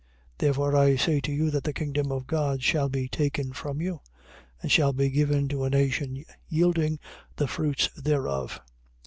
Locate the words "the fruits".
7.35-7.87